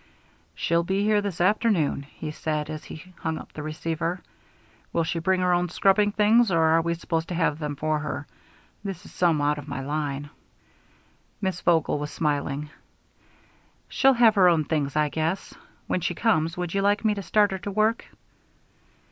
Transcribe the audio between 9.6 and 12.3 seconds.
my line." Miss Vogel was